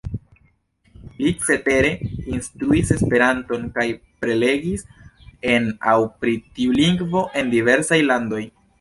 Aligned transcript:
Li 1.25 1.33
cetere 1.47 1.91
instruis 2.37 2.95
Esperanton 2.97 3.69
kaj 3.77 3.87
prelegis 4.25 4.87
en 5.55 5.71
aŭ 5.95 5.97
pri 6.25 6.37
tiu 6.57 6.79
lingvo 6.85 7.27
en 7.43 7.57
diversaj 7.59 8.05
landoj. 8.13 8.47